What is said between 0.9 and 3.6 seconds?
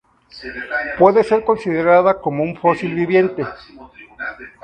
Puede ser considerada como un fósil viviente.